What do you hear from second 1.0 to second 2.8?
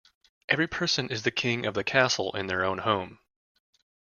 is the king of the castle in their own